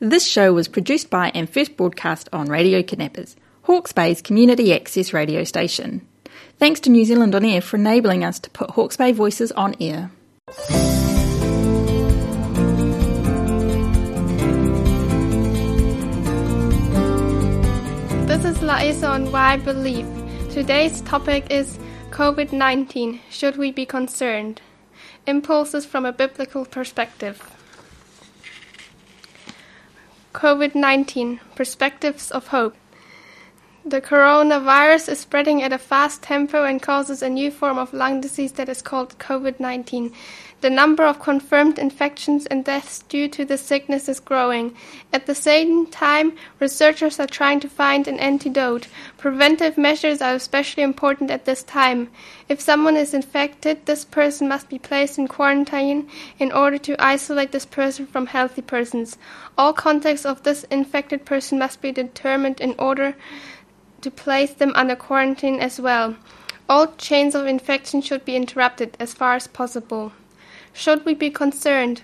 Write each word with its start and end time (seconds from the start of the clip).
This 0.00 0.24
show 0.24 0.52
was 0.52 0.68
produced 0.68 1.10
by 1.10 1.32
and 1.34 1.50
first 1.50 1.76
broadcast 1.76 2.28
on 2.32 2.46
Radio 2.46 2.84
Kidnappers, 2.84 3.34
Hawke's 3.62 3.90
Bay's 3.90 4.22
community 4.22 4.72
access 4.72 5.12
radio 5.12 5.42
station. 5.42 6.06
Thanks 6.56 6.78
to 6.80 6.90
New 6.90 7.04
Zealand 7.04 7.34
On 7.34 7.44
Air 7.44 7.60
for 7.60 7.78
enabling 7.78 8.22
us 8.22 8.38
to 8.40 8.50
put 8.50 8.70
Hawke's 8.70 8.96
Bay 8.96 9.10
voices 9.10 9.50
on 9.50 9.74
air. 9.80 10.12
This 18.28 18.44
is 18.44 18.58
Laisa 18.58 19.10
on 19.10 19.32
Why 19.32 19.54
I 19.54 19.56
Believe. 19.56 20.06
Today's 20.50 21.00
topic 21.00 21.50
is 21.50 21.76
COVID 22.10 22.52
19. 22.52 23.18
Should 23.30 23.56
we 23.56 23.72
be 23.72 23.84
concerned? 23.84 24.60
Impulses 25.26 25.84
from 25.84 26.06
a 26.06 26.12
biblical 26.12 26.64
perspective. 26.64 27.57
COVID 30.38 30.76
19 30.76 31.40
Perspectives 31.56 32.30
of 32.30 32.46
Hope. 32.46 32.76
The 33.84 34.00
coronavirus 34.00 35.08
is 35.08 35.18
spreading 35.18 35.64
at 35.64 35.72
a 35.72 35.78
fast 35.78 36.22
tempo 36.22 36.62
and 36.64 36.80
causes 36.80 37.22
a 37.22 37.28
new 37.28 37.50
form 37.50 37.76
of 37.76 37.92
lung 37.92 38.20
disease 38.20 38.52
that 38.52 38.68
is 38.68 38.80
called 38.80 39.18
COVID 39.18 39.58
19. 39.58 40.12
The 40.60 40.70
number 40.70 41.04
of 41.04 41.20
confirmed 41.20 41.78
infections 41.78 42.44
and 42.46 42.64
deaths 42.64 43.04
due 43.08 43.28
to 43.28 43.44
the 43.44 43.56
sickness 43.56 44.08
is 44.08 44.18
growing. 44.18 44.74
At 45.12 45.26
the 45.26 45.34
same 45.34 45.86
time, 45.86 46.32
researchers 46.58 47.20
are 47.20 47.28
trying 47.28 47.60
to 47.60 47.68
find 47.68 48.08
an 48.08 48.18
antidote. 48.18 48.88
Preventive 49.18 49.78
measures 49.78 50.20
are 50.20 50.34
especially 50.34 50.82
important 50.82 51.30
at 51.30 51.44
this 51.44 51.62
time. 51.62 52.10
If 52.48 52.60
someone 52.60 52.96
is 52.96 53.14
infected, 53.14 53.86
this 53.86 54.04
person 54.04 54.48
must 54.48 54.68
be 54.68 54.80
placed 54.80 55.16
in 55.16 55.28
quarantine 55.28 56.08
in 56.40 56.50
order 56.50 56.78
to 56.78 56.96
isolate 56.98 57.52
this 57.52 57.66
person 57.66 58.06
from 58.06 58.26
healthy 58.26 58.62
persons. 58.62 59.16
All 59.56 59.72
contacts 59.72 60.26
of 60.26 60.42
this 60.42 60.64
infected 60.64 61.24
person 61.24 61.60
must 61.60 61.80
be 61.80 61.92
determined 61.92 62.60
in 62.60 62.74
order 62.80 63.14
to 64.00 64.10
place 64.10 64.54
them 64.54 64.72
under 64.74 64.96
quarantine 64.96 65.60
as 65.60 65.80
well. 65.80 66.16
All 66.68 66.94
chains 66.96 67.36
of 67.36 67.46
infection 67.46 68.02
should 68.02 68.24
be 68.24 68.34
interrupted 68.34 68.96
as 68.98 69.14
far 69.14 69.36
as 69.36 69.46
possible. 69.46 70.12
Should 70.72 71.04
we 71.04 71.14
be 71.14 71.30
concerned? 71.30 72.02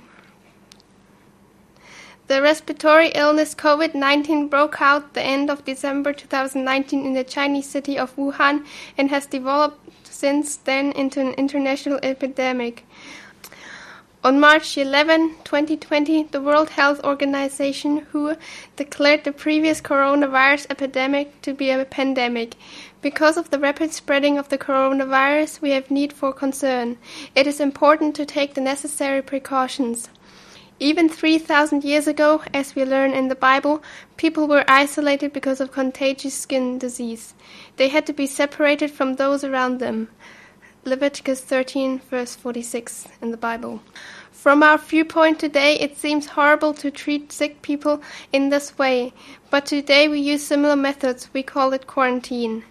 The 2.27 2.41
respiratory 2.41 3.09
illness 3.09 3.55
COVID 3.55 3.95
19 3.95 4.49
broke 4.49 4.81
out 4.81 5.13
the 5.13 5.23
end 5.23 5.51
of 5.51 5.65
December 5.67 6.15
2019 6.15 7.05
in 7.05 7.13
the 7.13 7.23
Chinese 7.23 7.69
city 7.69 7.99
of 7.99 8.17
Wuhan 8.17 8.65
and 8.97 9.11
has 9.11 9.27
developed 9.27 10.07
since 10.07 10.57
then 10.57 10.93
into 10.93 11.21
an 11.21 11.35
international 11.35 12.01
epidemic. 12.03 12.87
On 14.25 14.41
March 14.41 14.79
11, 14.79 15.35
2020, 15.45 16.23
the 16.31 16.41
World 16.41 16.71
Health 16.71 17.05
Organization 17.05 17.99
WHO 18.11 18.37
declared 18.75 19.25
the 19.25 19.33
previous 19.33 19.83
coronavirus 19.83 20.67
epidemic 20.71 21.43
to 21.43 21.53
be 21.53 21.69
a 21.69 21.85
pandemic. 21.85 22.55
Because 23.05 23.37
of 23.37 23.51
the 23.51 23.59
rapid 23.59 23.93
spreading 23.93 24.39
of 24.39 24.49
the 24.49 24.57
coronavirus, 24.57 25.61
we 25.61 25.73
have 25.73 25.91
need 25.91 26.11
for 26.11 26.33
concern. 26.33 26.97
It 27.35 27.47
is 27.47 27.61
important 27.61 28.17
to 28.17 28.25
take 28.25 28.55
the 28.55 28.63
necessary 28.63 29.21
precautions. 29.21 30.09
Even 30.81 31.11
3,000 31.11 31.85
years 31.85 32.07
ago, 32.07 32.41
as 32.55 32.75
we 32.75 32.83
learn 32.83 33.13
in 33.13 33.29
the 33.29 33.35
Bible, 33.35 33.83
people 34.17 34.49
were 34.49 34.65
isolated 34.69 35.35
because 35.35 35.61
of 35.61 35.71
contagious 35.71 36.33
skin 36.33 36.79
disease. 36.79 37.35
They 37.77 37.89
had 37.89 38.07
to 38.07 38.15
be 38.15 38.27
separated 38.27 38.91
from 38.91 39.17
those 39.17 39.45
around 39.45 39.81
them. 39.81 40.09
Leviticus 40.87 41.43
13, 41.43 41.99
verse 42.09 42.35
46 42.35 43.09
in 43.21 43.33
the 43.33 43.37
Bible. 43.37 43.83
From 44.45 44.63
our 44.63 44.77
viewpoint 44.77 45.39
today, 45.39 45.77
it 45.77 45.97
seems 45.97 46.27
horrible 46.27 46.75
to 46.75 46.91
treat 46.91 47.33
sick 47.33 47.63
people 47.63 48.03
in 48.31 48.51
this 48.51 48.77
way, 48.77 49.15
but 49.49 49.65
today 49.65 50.07
we 50.07 50.21
use 50.21 50.47
similar 50.47 50.77
methods. 50.77 51.31
We 51.33 51.43
call 51.43 51.73
it 51.73 51.87
quarantine. 51.87 52.63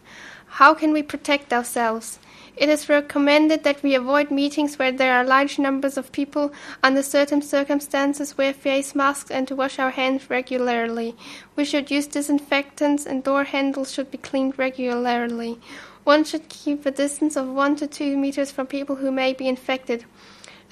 How 0.46 0.76
can 0.76 0.94
we 0.94 1.02
protect 1.02 1.52
ourselves? 1.52 2.20
It 2.56 2.70
is 2.70 2.90
recommended 2.90 3.64
that 3.64 3.82
we 3.82 3.96
avoid 3.96 4.30
meetings 4.30 4.78
where 4.78 4.92
there 4.92 5.16
are 5.16 5.24
large 5.24 5.58
numbers 5.58 5.98
of 5.98 6.12
people, 6.12 6.54
under 6.84 7.02
certain 7.02 7.42
circumstances, 7.42 8.38
wear 8.38 8.54
face 8.54 8.94
masks, 8.94 9.32
and 9.32 9.48
to 9.48 9.56
wash 9.56 9.80
our 9.80 9.90
hands 9.90 10.30
regularly. 10.30 11.16
We 11.56 11.66
should 11.66 11.90
use 11.90 12.06
disinfectants, 12.06 13.08
and 13.08 13.24
door 13.24 13.46
handles 13.46 13.92
should 13.92 14.12
be 14.12 14.20
cleaned 14.20 14.60
regularly. 14.60 15.60
One 16.04 16.24
should 16.24 16.50
keep 16.50 16.86
a 16.86 16.92
distance 16.92 17.36
of 17.36 17.48
1 17.48 17.78
to 17.78 17.88
2 17.88 18.16
meters 18.16 18.52
from 18.52 18.68
people 18.68 18.98
who 18.98 19.12
may 19.12 19.34
be 19.34 19.48
infected. 19.48 20.06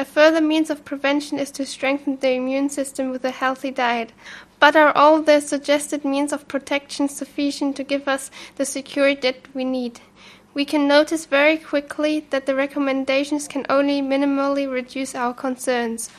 A 0.02 0.04
further 0.04 0.42
means 0.42 0.72
of 0.72 0.84
prevention 0.84 1.38
is 1.38 1.52
to 1.52 1.64
strengthen 1.64 2.18
the 2.18 2.32
immune 2.32 2.70
system 2.70 3.12
with 3.12 3.24
a 3.24 3.30
healthy 3.30 3.70
diet. 3.70 4.14
But 4.60 4.76
are 4.76 4.92
all 4.98 5.22
the 5.22 5.40
suggested 5.42 6.04
means 6.04 6.34
of 6.34 6.48
protection 6.48 7.08
sufficient 7.08 7.76
to 7.76 7.84
give 7.84 8.08
us 8.08 8.32
the 8.56 8.66
security 8.66 9.22
that 9.22 9.54
we 9.54 9.64
need? 9.64 10.00
We 10.56 10.66
can 10.66 10.88
notice 10.88 11.28
very 11.28 11.56
quickly 11.56 12.26
that 12.32 12.48
the 12.48 12.56
recommendations 12.56 13.48
can 13.48 13.64
only 13.70 14.02
minimally 14.02 14.68
reduce 14.68 15.14
our 15.14 15.36
concerns. 15.36 16.10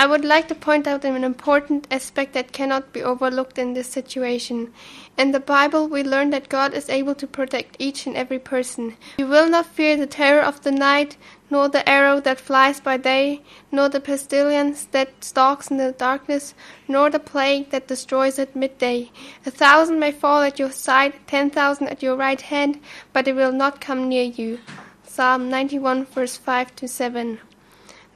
I 0.00 0.06
would 0.06 0.24
like 0.24 0.48
to 0.48 0.54
point 0.54 0.86
out 0.86 1.04
an 1.04 1.24
important 1.24 1.86
aspect 1.90 2.32
that 2.32 2.52
cannot 2.52 2.90
be 2.90 3.02
overlooked 3.02 3.58
in 3.58 3.74
this 3.74 3.88
situation. 3.88 4.72
In 5.18 5.32
the 5.32 5.40
Bible, 5.40 5.88
we 5.88 6.02
learn 6.02 6.30
that 6.30 6.48
God 6.48 6.72
is 6.72 6.88
able 6.88 7.14
to 7.16 7.26
protect 7.26 7.76
each 7.78 8.06
and 8.06 8.16
every 8.16 8.38
person. 8.38 8.96
You 9.18 9.26
will 9.26 9.46
not 9.46 9.66
fear 9.66 9.98
the 9.98 10.06
terror 10.06 10.40
of 10.40 10.62
the 10.62 10.72
night, 10.72 11.18
nor 11.50 11.68
the 11.68 11.86
arrow 11.86 12.18
that 12.20 12.40
flies 12.40 12.80
by 12.80 12.96
day, 12.96 13.42
nor 13.70 13.90
the 13.90 14.00
pestilence 14.00 14.86
that 14.86 15.22
stalks 15.22 15.70
in 15.70 15.76
the 15.76 15.92
darkness, 15.92 16.54
nor 16.88 17.10
the 17.10 17.18
plague 17.18 17.68
that 17.68 17.88
destroys 17.88 18.38
at 18.38 18.56
midday. 18.56 19.10
A 19.44 19.50
thousand 19.50 20.00
may 20.00 20.12
fall 20.12 20.40
at 20.40 20.58
your 20.58 20.72
side, 20.72 21.12
ten 21.26 21.50
thousand 21.50 21.88
at 21.88 22.02
your 22.02 22.16
right 22.16 22.40
hand, 22.40 22.80
but 23.12 23.28
it 23.28 23.36
will 23.36 23.52
not 23.52 23.82
come 23.82 24.08
near 24.08 24.24
you. 24.24 24.60
Psalm 25.04 25.50
91, 25.50 26.06
verse 26.06 26.38
5 26.38 26.74
to 26.76 26.88
7. 26.88 27.40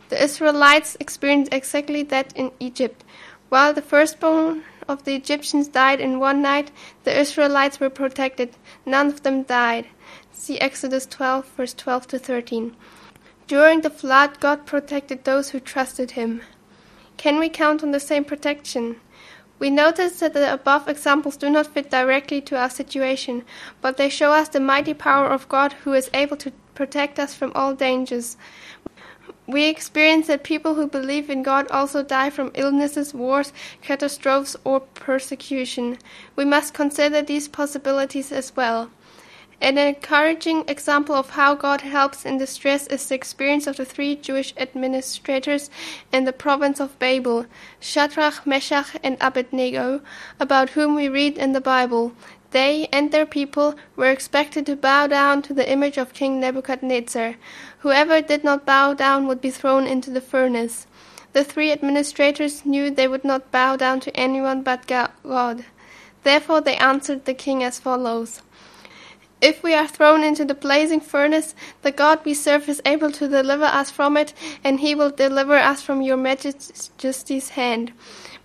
The 0.09 0.22
Israelites 0.22 0.97
experienced 1.00 1.53
exactly 1.53 2.03
that 2.04 2.37
in 2.37 2.53
Egypt. 2.60 3.04
While 3.48 3.72
the 3.72 3.82
firstborn 3.82 4.65
of 4.88 5.04
the 5.04 5.15
Egyptians 5.15 5.69
died 5.69 6.00
in 6.00 6.19
one 6.19 6.42
night, 6.42 6.70
the 7.04 7.19
Israelites 7.19 7.81
were 7.81 7.91
protected. 7.91 8.56
None 8.84 9.09
of 9.09 9.22
them 9.22 9.44
died. 9.44 9.87
See 10.32 10.59
Exodus 10.60 11.06
12, 11.06 11.48
verse 11.56 11.75
12 11.75 12.06
to 12.09 12.19
13. 12.19 12.76
During 13.47 13.81
the 13.82 13.91
flood, 13.91 14.41
God 14.41 14.66
protected 14.66 15.25
those 15.25 15.50
who 15.50 15.60
trusted 15.60 16.12
Him. 16.12 16.43
Can 17.16 17.38
we 17.38 17.48
count 17.48 17.82
on 17.82 17.93
the 17.93 18.00
same 18.00 18.25
protection? 18.25 18.97
We 19.59 19.70
notice 19.70 20.19
that 20.20 20.34
the 20.34 20.53
above 20.53 20.88
examples 20.88 21.37
do 21.37 21.48
not 21.48 21.69
fit 21.69 21.91
directly 21.91 22.41
to 22.43 22.59
our 22.59 22.69
situation, 22.69 23.44
but 23.81 23.97
they 23.97 24.09
show 24.09 24.32
us 24.32 24.48
the 24.48 24.60
mighty 24.60 24.94
power 24.94 25.28
of 25.28 25.48
God 25.48 25.72
who 25.84 25.93
is 25.93 26.10
able 26.12 26.37
to 26.38 26.53
protect 26.75 27.19
us 27.19 27.34
from 27.34 27.53
all 27.54 27.72
dangers. 27.72 28.37
We 29.47 29.69
experience 29.69 30.28
that 30.28 30.43
people 30.43 30.75
who 30.75 30.87
believe 30.87 31.28
in 31.28 31.43
God 31.43 31.71
also 31.71 32.03
die 32.03 32.31
from 32.31 32.50
illnesses, 32.55 33.12
wars, 33.12 33.53
catastrophes, 33.82 34.56
or 34.65 34.81
persecution. 34.81 35.99
We 36.34 36.47
must 36.47 36.72
consider 36.72 37.21
these 37.21 37.49
possibilities 37.49 38.32
as 38.32 38.56
well. 38.56 38.91
An 39.60 39.78
encouraging 39.78 40.65
example 40.69 41.15
of 41.15 41.31
how 41.31 41.55
God 41.55 41.82
helps 41.82 42.27
in 42.27 42.38
distress 42.38 42.87
is 42.88 43.06
the 43.06 43.15
experience 43.15 43.66
of 43.66 43.77
the 43.77 43.84
three 43.84 44.16
Jewish 44.16 44.53
administrators 44.56 45.71
in 46.12 46.25
the 46.25 46.32
province 46.32 46.81
of 46.81 46.99
Babel, 46.99 47.47
Shadrach, 47.81 48.47
Meshach, 48.47 48.97
and 49.03 49.16
Abednego, 49.21 50.00
about 50.41 50.71
whom 50.71 50.94
we 50.94 51.09
read 51.09 51.38
in 51.38 51.53
the 51.53 51.61
Bible. 51.61 52.12
They 52.54 52.87
and 52.92 53.10
their 53.10 53.26
people 53.26 53.75
were 53.97 54.12
expected 54.12 54.65
to 54.66 54.76
bow 54.76 55.09
down 55.09 55.42
to 55.42 55.53
the 55.53 55.69
image 55.69 55.98
of 55.98 56.15
King 56.15 56.38
Nebuchadnezzar. 56.38 57.34
Whoever 57.81 58.20
did 58.20 58.44
not 58.44 58.65
bow 58.65 58.94
down 58.94 59.26
would 59.26 59.41
be 59.41 59.50
thrown 59.50 59.88
into 59.88 60.10
the 60.10 60.20
furnace. 60.20 60.87
The 61.32 61.43
three 61.43 61.72
administrators 61.72 62.64
knew 62.64 62.93
they 62.93 63.09
would 63.09 63.25
not 63.25 63.50
bow 63.50 63.75
down 63.75 63.98
to 64.00 64.16
anyone 64.16 64.62
but 64.62 64.87
God. 64.87 65.64
Therefore 66.23 66.61
they 66.61 66.76
answered 66.76 67.25
the 67.25 67.34
king 67.34 67.64
as 67.64 67.81
follows. 67.81 68.40
If 69.44 69.62
we 69.62 69.75
are 69.75 69.87
thrown 69.87 70.25
into 70.25 70.46
the 70.46 70.55
blazing 70.55 71.00
furnace, 71.00 71.55
the 71.82 71.93
God 71.93 72.25
we 72.25 72.32
serve 72.32 72.67
is 72.67 72.81
able 72.87 73.12
to 73.12 73.29
deliver 73.29 73.67
us 73.67 73.91
from 73.91 74.17
it, 74.17 74.32
and 74.64 74.81
he 74.81 74.94
will 74.94 75.11
deliver 75.11 75.58
us 75.58 75.82
from 75.82 76.00
your 76.00 76.17
majesty's 76.17 77.50
hand. 77.50 77.93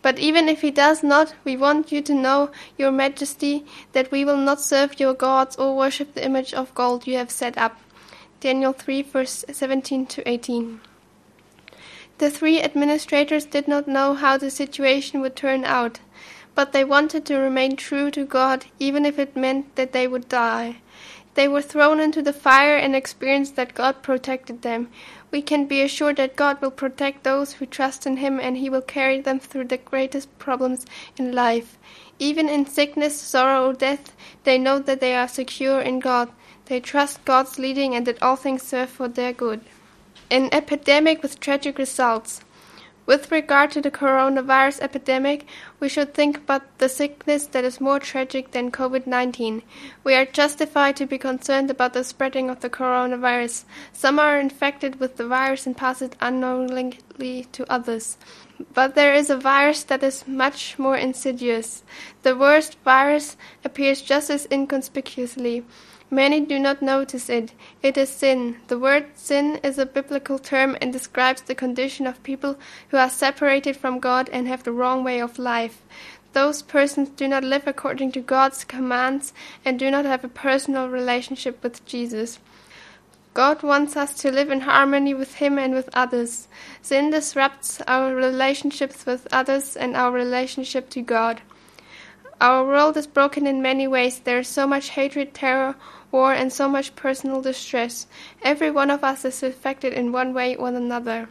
But 0.01 0.19
even 0.19 0.49
if 0.49 0.59
he 0.59 0.71
does 0.71 1.01
not, 1.01 1.35
we 1.45 1.55
want 1.55 1.93
you 1.93 2.01
to 2.01 2.13
know, 2.13 2.51
your 2.77 2.91
majesty, 2.91 3.63
that 3.93 4.11
we 4.11 4.25
will 4.25 4.35
not 4.35 4.59
serve 4.59 4.99
your 4.99 5.13
gods 5.13 5.55
or 5.55 5.73
worship 5.73 6.15
the 6.15 6.25
image 6.25 6.53
of 6.53 6.75
gold 6.75 7.07
you 7.07 7.15
have 7.15 7.31
set 7.31 7.57
up. 7.57 7.79
Daniel 8.41 8.73
3, 8.73 9.03
verse 9.03 9.45
17 9.49 10.05
to 10.07 10.27
18. 10.27 10.81
The 12.17 12.29
three 12.29 12.61
administrators 12.61 13.45
did 13.45 13.69
not 13.69 13.87
know 13.87 14.15
how 14.15 14.37
the 14.37 14.51
situation 14.51 15.21
would 15.21 15.37
turn 15.37 15.63
out, 15.63 16.01
but 16.59 16.73
they 16.73 16.83
wanted 16.83 17.23
to 17.23 17.37
remain 17.37 17.77
true 17.77 18.11
to 18.11 18.25
God, 18.25 18.65
even 18.79 19.05
if 19.05 19.17
it 19.17 19.33
meant 19.33 19.73
that 19.77 19.93
they 19.93 20.05
would 20.05 20.27
die. 20.27 20.75
They 21.35 21.47
were 21.47 21.61
thrown 21.61 22.01
into 22.01 22.21
the 22.21 22.33
fire 22.33 22.75
and 22.75 22.93
experienced 22.93 23.55
that 23.55 23.73
God 23.73 24.03
protected 24.03 24.61
them. 24.61 24.89
We 25.31 25.41
can 25.41 25.67
be 25.67 25.81
assured 25.81 26.17
that 26.17 26.35
God 26.35 26.61
will 26.61 26.71
protect 26.71 27.23
those 27.23 27.53
who 27.53 27.65
trust 27.65 28.05
in 28.05 28.17
Him 28.17 28.41
and 28.41 28.57
He 28.57 28.69
will 28.69 28.81
carry 28.81 29.21
them 29.21 29.39
through 29.39 29.67
the 29.69 29.77
greatest 29.77 30.37
problems 30.37 30.85
in 31.15 31.31
life. 31.31 31.77
Even 32.19 32.49
in 32.49 32.65
sickness, 32.65 33.17
sorrow, 33.17 33.69
or 33.69 33.73
death, 33.73 34.13
they 34.43 34.57
know 34.57 34.79
that 34.79 34.99
they 34.99 35.15
are 35.15 35.29
secure 35.29 35.79
in 35.79 36.01
God. 36.01 36.27
They 36.65 36.81
trust 36.81 37.23
God's 37.23 37.57
leading 37.57 37.95
and 37.95 38.05
that 38.05 38.21
all 38.21 38.35
things 38.35 38.63
serve 38.63 38.89
for 38.89 39.07
their 39.07 39.31
good. 39.31 39.61
An 40.29 40.49
epidemic 40.51 41.23
with 41.23 41.39
tragic 41.39 41.77
results. 41.77 42.41
With 43.09 43.31
regard 43.31 43.71
to 43.71 43.81
the 43.81 43.89
coronavirus 43.89 44.81
epidemic, 44.81 45.47
we 45.79 45.89
should 45.89 46.13
think 46.13 46.37
about 46.37 46.77
the 46.77 46.87
sickness 46.87 47.47
that 47.47 47.63
is 47.63 47.81
more 47.81 47.99
tragic 47.99 48.51
than 48.51 48.69
COVID 48.69 49.07
19. 49.07 49.63
We 50.03 50.13
are 50.13 50.25
justified 50.25 50.95
to 50.97 51.07
be 51.07 51.17
concerned 51.17 51.71
about 51.71 51.93
the 51.93 52.03
spreading 52.03 52.51
of 52.51 52.59
the 52.59 52.69
coronavirus. 52.69 53.63
Some 53.93 54.19
are 54.19 54.39
infected 54.39 54.99
with 54.99 55.17
the 55.17 55.25
virus 55.25 55.65
and 55.65 55.75
pass 55.75 56.03
it 56.03 56.17
unknowingly 56.21 57.47
to 57.51 57.65
others. 57.67 58.19
But 58.75 58.93
there 58.93 59.15
is 59.15 59.31
a 59.31 59.37
virus 59.37 59.81
that 59.85 60.03
is 60.03 60.27
much 60.27 60.77
more 60.77 60.95
insidious. 60.95 61.81
The 62.21 62.37
worst 62.37 62.77
virus 62.85 63.37
appears 63.65 64.03
just 64.03 64.29
as 64.29 64.47
inconspicuously. 64.51 65.65
Many 66.11 66.39
do 66.39 66.57
not 66.57 66.81
notice 66.81 67.29
it. 67.29 67.53
It 67.83 67.95
is 67.95 68.09
sin. 68.09 68.57
The 68.67 68.79
word 68.79 69.09
sin 69.13 69.59
is 69.63 69.77
a 69.77 69.85
biblical 69.85 70.39
term 70.39 70.75
and 70.81 70.91
describes 70.91 71.43
the 71.43 71.53
condition 71.53 72.07
of 72.07 72.23
people 72.23 72.57
who 72.89 72.97
are 72.97 73.09
separated 73.09 73.77
from 73.77 73.99
God 73.99 74.27
and 74.29 74.47
have 74.47 74.63
the 74.63 74.71
wrong 74.71 75.03
way 75.03 75.21
of 75.21 75.37
life. 75.37 75.83
Those 76.33 76.63
persons 76.63 77.09
do 77.09 77.27
not 77.27 77.43
live 77.43 77.67
according 77.67 78.11
to 78.13 78.21
God's 78.21 78.63
commands 78.63 79.33
and 79.63 79.77
do 79.77 79.91
not 79.91 80.05
have 80.05 80.23
a 80.23 80.29
personal 80.29 80.89
relationship 80.89 81.61
with 81.61 81.85
Jesus. 81.85 82.39
God 83.35 83.61
wants 83.61 83.95
us 83.95 84.15
to 84.21 84.31
live 84.31 84.49
in 84.49 84.61
harmony 84.61 85.13
with 85.13 85.35
Him 85.35 85.59
and 85.59 85.73
with 85.73 85.89
others. 85.93 86.47
Sin 86.81 87.11
disrupts 87.11 87.81
our 87.87 88.15
relationships 88.15 89.05
with 89.05 89.27
others 89.31 89.77
and 89.77 89.95
our 89.95 90.11
relationship 90.11 90.89
to 90.89 91.01
God. 91.01 91.41
Our 92.41 92.63
world 92.63 92.95
is 92.95 93.05
broken 93.05 93.45
in 93.45 93.61
many 93.61 93.85
ways. 93.85 94.19
There 94.19 94.39
is 94.39 94.47
so 94.47 94.65
much 94.65 94.91
hatred, 94.91 95.33
terror, 95.33 95.75
war, 96.09 96.33
and 96.33 96.53
so 96.53 96.69
much 96.69 96.95
personal 96.95 97.41
distress. 97.41 98.07
Every 98.41 98.71
one 98.71 98.89
of 98.89 99.03
us 99.03 99.25
is 99.25 99.43
affected 99.43 99.91
in 99.91 100.13
one 100.13 100.33
way 100.33 100.55
or 100.55 100.69
another. 100.69 101.27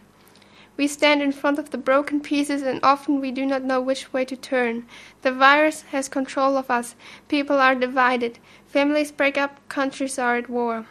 We 0.76 0.86
stand 0.86 1.22
in 1.22 1.32
front 1.32 1.58
of 1.58 1.70
the 1.70 1.78
broken 1.78 2.20
pieces 2.20 2.62
and 2.62 2.78
often 2.82 3.20
we 3.20 3.32
do 3.32 3.46
not 3.46 3.64
know 3.64 3.80
which 3.80 4.12
way 4.12 4.26
to 4.26 4.36
turn. 4.36 4.86
The 5.22 5.32
virus 5.32 5.82
has 5.90 6.08
control 6.08 6.58
of 6.58 6.70
us. 6.70 6.94
People 7.26 7.56
are 7.56 7.74
divided. 7.74 8.38
Families 8.66 9.10
break 9.10 9.38
up. 9.38 9.66
Countries 9.68 10.18
are 10.18 10.36
at 10.36 10.50
war. 10.50 10.86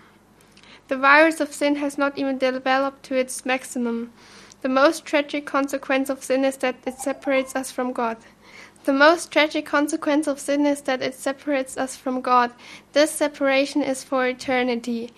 The 0.87 0.97
virus 0.97 1.39
of 1.39 1.53
sin 1.53 1.75
has 1.75 1.97
not 1.97 2.17
even 2.17 2.39
developed 2.39 3.03
to 3.03 3.15
its 3.15 3.45
maximum. 3.45 4.11
The 4.61 4.69
most 4.69 5.05
tragic 5.05 5.45
consequence 5.45 6.09
of 6.09 6.23
sin 6.23 6.43
is 6.43 6.57
that 6.57 6.75
it 6.87 6.95
separates 6.95 7.55
us 7.55 7.71
from 7.71 7.93
God. 7.93 8.17
The 8.87 8.93
most 8.93 9.33
tragic 9.33 9.65
consequence 9.65 10.27
of 10.27 10.39
sin 10.39 10.65
is 10.65 10.79
that 10.83 11.01
it 11.01 11.13
separates 11.13 11.77
us 11.77 11.97
from 11.97 12.21
God. 12.21 12.53
This 12.93 13.11
separation 13.11 13.83
is 13.83 14.01
for 14.01 14.25
eternity. 14.25 15.11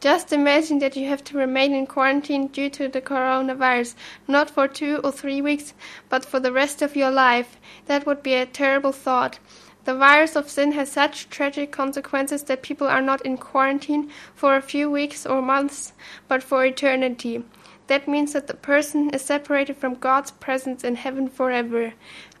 Just 0.00 0.34
imagine 0.34 0.80
that 0.80 0.96
you 0.96 1.08
have 1.08 1.24
to 1.24 1.38
remain 1.38 1.72
in 1.72 1.86
quarantine 1.86 2.48
due 2.48 2.68
to 2.68 2.88
the 2.88 3.00
coronavirus, 3.00 3.94
not 4.28 4.50
for 4.50 4.68
two 4.68 5.00
or 5.02 5.12
three 5.12 5.40
weeks, 5.40 5.72
but 6.10 6.26
for 6.26 6.40
the 6.40 6.52
rest 6.52 6.82
of 6.82 6.94
your 6.94 7.10
life. 7.10 7.56
That 7.86 8.04
would 8.04 8.22
be 8.22 8.34
a 8.34 8.44
terrible 8.44 8.92
thought. 8.92 9.38
The 9.86 9.94
virus 9.94 10.36
of 10.36 10.50
sin 10.50 10.72
has 10.72 10.92
such 10.92 11.30
tragic 11.30 11.72
consequences 11.72 12.42
that 12.42 12.60
people 12.60 12.86
are 12.86 13.00
not 13.00 13.24
in 13.24 13.38
quarantine 13.38 14.10
for 14.34 14.56
a 14.56 14.60
few 14.60 14.90
weeks 14.90 15.24
or 15.24 15.40
months, 15.40 15.94
but 16.28 16.42
for 16.42 16.66
eternity. 16.66 17.44
That 17.86 18.08
means 18.08 18.32
that 18.32 18.48
the 18.48 18.54
person 18.54 19.10
is 19.10 19.22
separated 19.22 19.76
from 19.76 19.94
God's 19.94 20.32
presence 20.32 20.82
in 20.82 20.96
heaven 20.96 21.28
forever. 21.28 21.94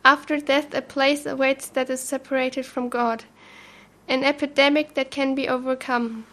After 0.04 0.38
death, 0.38 0.74
a 0.74 0.82
place 0.82 1.26
awaits 1.26 1.68
that 1.70 1.90
is 1.90 2.00
separated 2.00 2.66
from 2.66 2.88
God, 2.88 3.24
an 4.08 4.22
epidemic 4.24 4.94
that 4.94 5.10
can 5.10 5.34
be 5.34 5.48
overcome. 5.48 6.26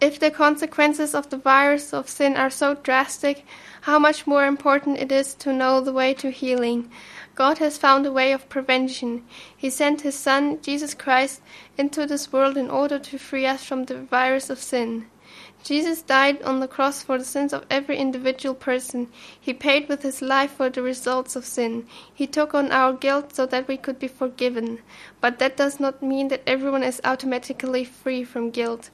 If 0.00 0.18
the 0.18 0.30
consequences 0.30 1.14
of 1.14 1.28
the 1.28 1.36
virus 1.36 1.92
of 1.92 2.08
sin 2.08 2.34
are 2.36 2.48
so 2.48 2.72
drastic, 2.74 3.44
how 3.82 3.98
much 3.98 4.26
more 4.26 4.46
important 4.46 4.98
it 4.98 5.12
is 5.12 5.34
to 5.34 5.52
know 5.52 5.82
the 5.82 5.92
way 5.92 6.14
to 6.14 6.30
healing. 6.30 6.90
God 7.34 7.58
has 7.58 7.76
found 7.76 8.06
a 8.06 8.12
way 8.12 8.32
of 8.32 8.48
prevention. 8.48 9.24
He 9.54 9.68
sent 9.68 10.00
His 10.00 10.14
Son, 10.14 10.58
Jesus 10.62 10.94
Christ, 10.94 11.42
into 11.76 12.06
this 12.06 12.32
world 12.32 12.56
in 12.56 12.70
order 12.70 12.98
to 12.98 13.18
free 13.18 13.44
us 13.44 13.62
from 13.64 13.84
the 13.84 13.98
virus 13.98 14.48
of 14.48 14.58
sin. 14.58 15.06
Jesus 15.62 16.02
died 16.02 16.42
on 16.42 16.60
the 16.60 16.68
cross 16.68 17.02
for 17.02 17.18
the 17.18 17.24
sins 17.24 17.52
of 17.52 17.66
every 17.70 17.98
individual 17.98 18.54
person. 18.54 19.08
He 19.38 19.52
paid 19.52 19.88
with 19.88 20.02
his 20.02 20.22
life 20.22 20.52
for 20.52 20.70
the 20.70 20.82
results 20.82 21.36
of 21.36 21.44
sin. 21.44 21.86
He 22.14 22.26
took 22.26 22.54
on 22.54 22.72
our 22.72 22.92
guilt 22.92 23.34
so 23.34 23.46
that 23.46 23.68
we 23.68 23.76
could 23.76 23.98
be 23.98 24.08
forgiven. 24.08 24.80
But 25.20 25.38
that 25.38 25.56
does 25.56 25.78
not 25.78 26.02
mean 26.02 26.28
that 26.28 26.42
everyone 26.46 26.82
is 26.82 27.00
automatically 27.04 27.84
free 27.84 28.24
from 28.24 28.50
guilt. 28.50 28.90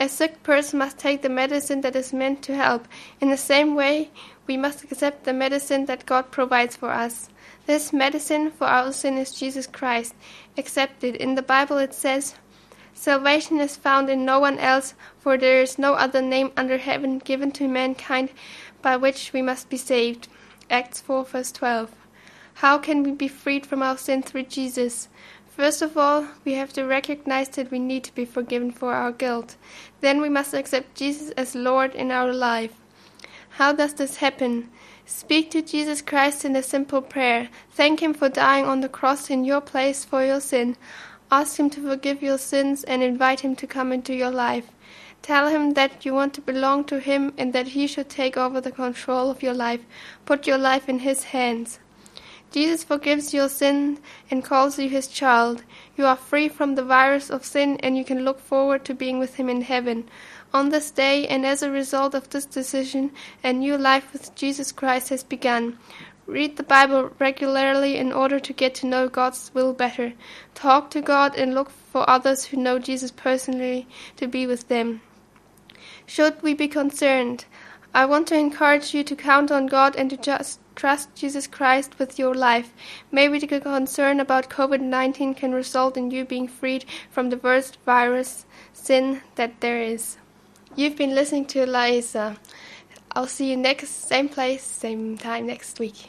A 0.00 0.08
sick 0.08 0.42
person 0.42 0.78
must 0.78 0.96
take 0.96 1.22
the 1.22 1.28
medicine 1.28 1.80
that 1.82 1.96
is 1.96 2.12
meant 2.12 2.40
to 2.44 2.54
help. 2.54 2.86
In 3.20 3.30
the 3.30 3.36
same 3.36 3.74
way, 3.74 4.10
we 4.46 4.56
must 4.56 4.84
accept 4.84 5.24
the 5.24 5.32
medicine 5.32 5.86
that 5.86 6.06
God 6.06 6.30
provides 6.30 6.76
for 6.76 6.90
us. 6.90 7.28
This 7.66 7.92
medicine 7.92 8.50
for 8.50 8.66
our 8.66 8.92
sin 8.92 9.18
is 9.18 9.32
Jesus 9.32 9.66
Christ. 9.66 10.14
Accept 10.56 11.04
it. 11.04 11.16
In 11.16 11.34
the 11.34 11.42
Bible 11.42 11.78
it 11.78 11.92
says, 11.92 12.34
Salvation 13.00 13.60
is 13.60 13.76
found 13.76 14.10
in 14.10 14.24
no 14.24 14.40
one 14.40 14.58
else, 14.58 14.92
for 15.20 15.38
there 15.38 15.62
is 15.62 15.78
no 15.78 15.94
other 15.94 16.20
name 16.20 16.50
under 16.56 16.78
heaven 16.78 17.20
given 17.20 17.52
to 17.52 17.68
mankind 17.68 18.28
by 18.82 18.96
which 18.96 19.32
we 19.32 19.40
must 19.40 19.70
be 19.70 19.76
saved. 19.76 20.26
Acts 20.68 21.00
4 21.00 21.24
verse 21.24 21.52
12. 21.52 21.94
How 22.54 22.76
can 22.76 23.04
we 23.04 23.12
be 23.12 23.28
freed 23.28 23.64
from 23.64 23.84
our 23.84 23.96
sin 23.96 24.24
through 24.24 24.46
Jesus? 24.46 25.06
First 25.46 25.80
of 25.80 25.96
all, 25.96 26.26
we 26.44 26.54
have 26.54 26.72
to 26.72 26.82
recognize 26.82 27.50
that 27.50 27.70
we 27.70 27.78
need 27.78 28.02
to 28.02 28.14
be 28.16 28.24
forgiven 28.24 28.72
for 28.72 28.92
our 28.92 29.12
guilt. 29.12 29.54
Then 30.00 30.20
we 30.20 30.28
must 30.28 30.52
accept 30.52 30.96
Jesus 30.96 31.30
as 31.36 31.54
Lord 31.54 31.94
in 31.94 32.10
our 32.10 32.32
life. 32.32 32.74
How 33.50 33.72
does 33.72 33.94
this 33.94 34.16
happen? 34.16 34.70
Speak 35.06 35.52
to 35.52 35.62
Jesus 35.62 36.02
Christ 36.02 36.44
in 36.44 36.56
a 36.56 36.64
simple 36.64 37.00
prayer. 37.00 37.48
Thank 37.70 38.02
Him 38.02 38.12
for 38.12 38.28
dying 38.28 38.64
on 38.64 38.80
the 38.80 38.88
cross 38.88 39.30
in 39.30 39.44
your 39.44 39.60
place 39.60 40.04
for 40.04 40.24
your 40.24 40.40
sin. 40.40 40.76
Ask 41.30 41.58
Him 41.58 41.68
to 41.70 41.82
forgive 41.82 42.22
your 42.22 42.38
sins 42.38 42.84
and 42.84 43.02
invite 43.02 43.40
Him 43.40 43.54
to 43.56 43.66
come 43.66 43.92
into 43.92 44.14
your 44.14 44.30
life. 44.30 44.70
Tell 45.20 45.48
Him 45.48 45.74
that 45.74 46.06
you 46.06 46.14
want 46.14 46.32
to 46.34 46.40
belong 46.40 46.84
to 46.84 47.00
Him 47.00 47.34
and 47.36 47.52
that 47.52 47.68
He 47.68 47.86
should 47.86 48.08
take 48.08 48.36
over 48.36 48.60
the 48.60 48.72
control 48.72 49.30
of 49.30 49.42
your 49.42 49.52
life. 49.52 49.80
Put 50.24 50.46
your 50.46 50.58
life 50.58 50.88
in 50.88 51.00
His 51.00 51.24
hands. 51.24 51.80
Jesus 52.50 52.82
forgives 52.82 53.34
your 53.34 53.50
sin 53.50 53.98
and 54.30 54.42
calls 54.42 54.78
you 54.78 54.88
His 54.88 55.06
child. 55.06 55.64
You 55.98 56.06
are 56.06 56.16
free 56.16 56.48
from 56.48 56.76
the 56.76 56.84
virus 56.84 57.28
of 57.28 57.44
sin 57.44 57.76
and 57.80 57.98
you 57.98 58.06
can 58.06 58.24
look 58.24 58.40
forward 58.40 58.86
to 58.86 58.94
being 58.94 59.18
with 59.18 59.34
Him 59.34 59.50
in 59.50 59.60
heaven. 59.60 60.08
On 60.54 60.70
this 60.70 60.90
day, 60.90 61.26
and 61.26 61.44
as 61.44 61.62
a 61.62 61.70
result 61.70 62.14
of 62.14 62.30
this 62.30 62.46
decision, 62.46 63.10
a 63.44 63.52
new 63.52 63.76
life 63.76 64.14
with 64.14 64.34
Jesus 64.34 64.72
Christ 64.72 65.10
has 65.10 65.22
begun. 65.22 65.78
Read 66.28 66.58
the 66.58 66.62
Bible 66.62 67.10
regularly 67.18 67.96
in 67.96 68.12
order 68.12 68.38
to 68.38 68.52
get 68.52 68.74
to 68.74 68.86
know 68.86 69.08
God's 69.08 69.50
will 69.54 69.72
better. 69.72 70.12
Talk 70.54 70.90
to 70.90 71.00
God 71.00 71.34
and 71.34 71.54
look 71.54 71.70
for 71.70 72.08
others 72.08 72.44
who 72.44 72.58
know 72.58 72.78
Jesus 72.78 73.10
personally 73.10 73.88
to 74.18 74.28
be 74.28 74.46
with 74.46 74.68
them. 74.68 75.00
Should 76.04 76.42
we 76.42 76.52
be 76.52 76.68
concerned? 76.68 77.46
I 77.94 78.04
want 78.04 78.26
to 78.26 78.36
encourage 78.36 78.92
you 78.92 79.02
to 79.04 79.16
count 79.16 79.50
on 79.50 79.68
God 79.68 79.96
and 79.96 80.10
to 80.10 80.18
just 80.18 80.60
trust 80.76 81.14
Jesus 81.14 81.46
Christ 81.46 81.98
with 81.98 82.18
your 82.18 82.34
life. 82.34 82.74
Maybe 83.10 83.38
the 83.38 83.58
concern 83.58 84.20
about 84.20 84.50
COVID 84.50 84.82
19 84.82 85.32
can 85.32 85.54
result 85.54 85.96
in 85.96 86.10
you 86.10 86.26
being 86.26 86.46
freed 86.46 86.84
from 87.10 87.30
the 87.30 87.38
worst 87.38 87.78
virus, 87.86 88.44
sin 88.74 89.22
that 89.36 89.62
there 89.62 89.82
is. 89.82 90.18
You've 90.76 90.96
been 90.96 91.14
listening 91.14 91.46
to 91.46 91.64
Laisa. 91.64 92.36
I'll 93.18 93.26
see 93.26 93.50
you 93.50 93.56
next, 93.56 94.06
same 94.06 94.28
place, 94.28 94.62
same 94.62 95.18
time 95.18 95.48
next 95.48 95.80
week. 95.80 96.08